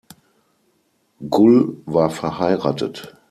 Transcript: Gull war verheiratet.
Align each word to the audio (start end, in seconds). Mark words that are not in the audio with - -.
Gull 1.29 1.77
war 1.85 2.09
verheiratet. 2.09 3.15